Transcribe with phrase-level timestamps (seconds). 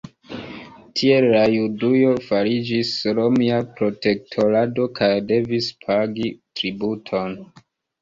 [1.01, 7.43] Tiel la Judujo fariĝis romia protektorato kaj devis pagi tributon.